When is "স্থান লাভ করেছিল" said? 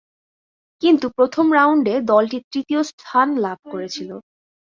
2.91-4.09